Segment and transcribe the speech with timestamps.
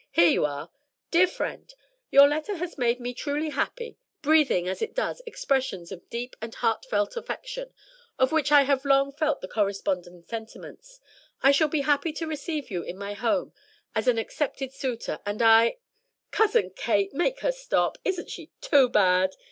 [0.09, 0.71] "Here you are:
[1.11, 1.75] "'DEAR FRIEND,
[2.09, 6.55] Your letter has made me truly happy, breathing, as it does, expressions of deep and
[6.55, 7.71] heartfelt affection,
[8.17, 10.99] of which I have long felt the corresponding sentiments.
[11.43, 13.53] I shall be happy to receive you in my home
[13.93, 15.77] as an accepted suitor, and I'"
[16.31, 19.35] "Cousin Kate, make her stop isn't she too bad?"